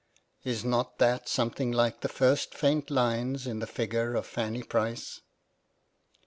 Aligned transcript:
Is 0.43 0.65
not 0.65 0.97
that 0.97 1.29
something 1.29 1.71
like 1.71 2.01
the 2.01 2.09
first 2.09 2.55
faint 2.55 2.89
line 2.89 3.37
in 3.45 3.59
the 3.59 3.67
figure 3.67 4.15
of 4.15 4.25
Fanny 4.25 4.63
Price 4.63 5.21